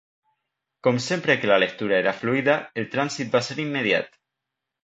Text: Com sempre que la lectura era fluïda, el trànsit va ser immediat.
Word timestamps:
Com 0.87 0.95
sempre 1.07 1.35
que 1.43 1.51
la 1.51 1.59
lectura 1.63 1.97
era 2.05 2.15
fluïda, 2.23 2.57
el 2.85 2.91
trànsit 2.97 3.33
va 3.37 3.45
ser 3.51 3.63
immediat. 3.69 4.23